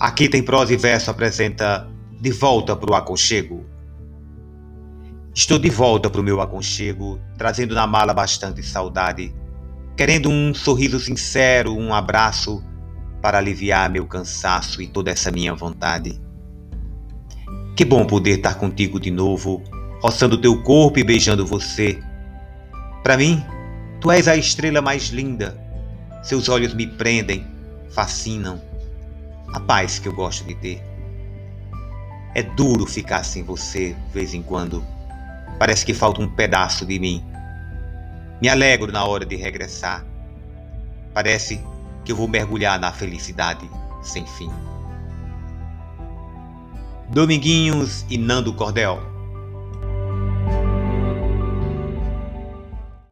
Aqui 0.00 0.28
tem 0.28 0.44
prosa 0.44 0.72
e 0.72 0.76
verso 0.76 1.10
apresenta 1.10 1.88
De 2.20 2.30
Volta 2.30 2.76
para 2.76 2.92
o 2.92 2.94
Aconchego. 2.94 3.66
Estou 5.34 5.58
de 5.58 5.68
volta 5.68 6.08
para 6.08 6.20
o 6.20 6.24
meu 6.24 6.40
aconchego, 6.40 7.20
trazendo 7.36 7.74
na 7.74 7.86
mala 7.86 8.14
bastante 8.14 8.62
saudade, 8.62 9.34
querendo 9.96 10.28
um 10.28 10.54
sorriso 10.54 10.98
sincero, 11.00 11.76
um 11.76 11.92
abraço 11.92 12.62
para 13.20 13.38
aliviar 13.38 13.90
meu 13.90 14.06
cansaço 14.06 14.80
e 14.82 14.86
toda 14.86 15.10
essa 15.10 15.32
minha 15.32 15.54
vontade. 15.54 16.20
Que 17.76 17.84
bom 17.84 18.04
poder 18.04 18.38
estar 18.38 18.54
contigo 18.54 18.98
de 19.00 19.10
novo, 19.10 19.62
roçando 20.00 20.40
teu 20.40 20.62
corpo 20.62 20.98
e 20.98 21.04
beijando 21.04 21.46
você. 21.46 22.00
Para 23.02 23.16
mim, 23.16 23.44
tu 24.00 24.10
és 24.10 24.26
a 24.28 24.36
estrela 24.36 24.80
mais 24.80 25.08
linda. 25.08 25.56
Seus 26.22 26.48
olhos 26.48 26.72
me 26.74 26.86
prendem, 26.86 27.46
fascinam 27.90 28.60
a 29.52 29.60
paz 29.60 29.98
que 29.98 30.08
eu 30.08 30.12
gosto 30.12 30.44
de 30.44 30.54
ter. 30.54 30.82
É 32.34 32.42
duro 32.42 32.86
ficar 32.86 33.24
sem 33.24 33.42
você 33.42 33.94
de 33.94 34.12
vez 34.12 34.34
em 34.34 34.42
quando. 34.42 34.84
Parece 35.58 35.84
que 35.84 35.94
falta 35.94 36.20
um 36.20 36.28
pedaço 36.28 36.86
de 36.86 36.98
mim. 36.98 37.24
Me 38.40 38.48
alegro 38.48 38.92
na 38.92 39.04
hora 39.04 39.26
de 39.26 39.34
regressar. 39.36 40.04
Parece 41.12 41.60
que 42.04 42.12
eu 42.12 42.16
vou 42.16 42.28
mergulhar 42.28 42.78
na 42.78 42.92
felicidade 42.92 43.68
sem 44.02 44.26
fim. 44.26 44.50
Dominguinhos 47.10 48.04
e 48.08 48.18
Nando 48.18 48.52
Cordel. 48.52 49.17